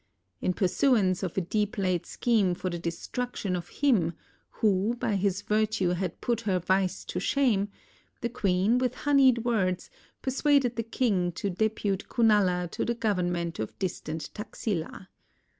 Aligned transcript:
In 0.41 0.53
pursuance 0.53 1.21
of 1.21 1.37
a 1.37 1.41
deep 1.41 1.77
laid 1.77 2.07
scheme 2.07 2.55
for 2.55 2.71
the 2.71 2.79
destruction 2.79 3.55
of 3.55 3.69
him 3.69 4.13
who 4.53 4.95
by 4.95 5.15
his 5.15 5.43
\drtue 5.43 5.93
had 5.93 6.19
put 6.21 6.41
her 6.41 6.57
vice 6.57 7.05
to 7.05 7.19
shame, 7.19 7.67
the 8.21 8.29
queen 8.29 8.79
with 8.79 9.05
honied 9.05 9.45
words 9.45 9.91
persuaded 10.23 10.75
the 10.75 10.81
king 10.81 11.31
to 11.33 11.51
depute 11.51 12.09
Kunala 12.09 12.67
to 12.71 12.83
the 12.83 12.95
gov 12.95 13.17
ernment 13.19 13.59
of 13.59 13.77
distant 13.77 14.31
Taxila. 14.33 15.05